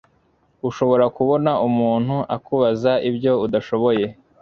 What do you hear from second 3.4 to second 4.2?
udashoboye